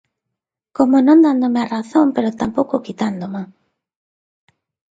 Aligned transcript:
Como 0.77 0.95
non 1.07 1.19
dándome 1.25 1.59
a 1.63 1.67
razón 1.77 2.07
pero 2.15 2.37
tampouco 2.41 2.83
quitándoma. 2.85 3.43